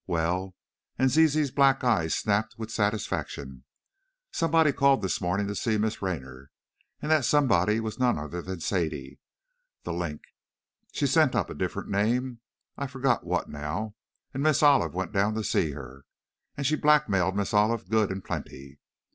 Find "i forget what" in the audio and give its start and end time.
12.79-13.47